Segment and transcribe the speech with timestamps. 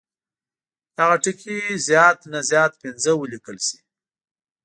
[0.97, 3.79] دغه ټکي زیات نه زیات پنځه ولیکل شي.